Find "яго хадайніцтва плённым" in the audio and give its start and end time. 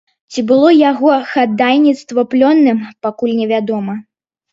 0.91-2.79